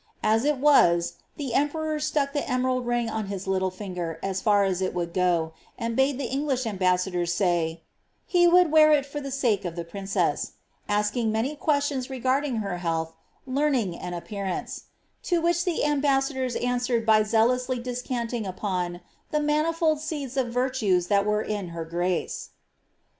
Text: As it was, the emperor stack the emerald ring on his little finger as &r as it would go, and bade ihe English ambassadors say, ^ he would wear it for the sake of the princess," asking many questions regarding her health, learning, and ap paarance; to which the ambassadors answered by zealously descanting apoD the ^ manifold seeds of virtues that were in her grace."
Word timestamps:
As 0.23 0.45
it 0.45 0.57
was, 0.57 1.17
the 1.37 1.53
emperor 1.53 1.99
stack 1.99 2.33
the 2.33 2.49
emerald 2.49 2.87
ring 2.87 3.07
on 3.07 3.27
his 3.27 3.45
little 3.45 3.69
finger 3.69 4.17
as 4.23 4.41
&r 4.47 4.63
as 4.63 4.81
it 4.81 4.95
would 4.95 5.13
go, 5.13 5.53
and 5.77 5.95
bade 5.95 6.19
ihe 6.19 6.27
English 6.27 6.65
ambassadors 6.65 7.31
say, 7.31 7.81
^ 7.83 7.85
he 8.25 8.47
would 8.47 8.71
wear 8.71 8.91
it 8.93 9.05
for 9.05 9.21
the 9.21 9.29
sake 9.29 9.63
of 9.63 9.75
the 9.75 9.83
princess," 9.83 10.53
asking 10.89 11.31
many 11.31 11.55
questions 11.55 12.09
regarding 12.09 12.55
her 12.65 12.77
health, 12.77 13.13
learning, 13.45 13.95
and 13.95 14.15
ap 14.15 14.27
paarance; 14.27 14.85
to 15.21 15.39
which 15.39 15.65
the 15.65 15.85
ambassadors 15.85 16.55
answered 16.55 17.05
by 17.05 17.21
zealously 17.21 17.77
descanting 17.77 18.43
apoD 18.45 19.01
the 19.29 19.37
^ 19.37 19.43
manifold 19.45 19.99
seeds 19.99 20.35
of 20.35 20.47
virtues 20.47 21.09
that 21.09 21.27
were 21.27 21.43
in 21.43 21.67
her 21.67 21.85
grace." 21.85 22.49